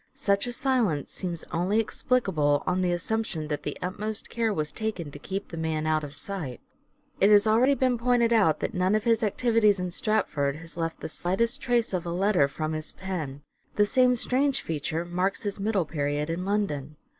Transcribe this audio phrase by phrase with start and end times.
[0.15, 5.11] Such a silence seems only explicable on the assumption that the utmost care was taken
[5.11, 6.59] to keep the man out of sight.
[7.19, 10.55] It has already been pointed out that none of his The silence activities in Stratford
[10.55, 12.13] has left the slightest trace of Shakspere!
[12.13, 13.43] a letter from his pen.
[13.75, 16.95] The same strange feature marks his middle period in London.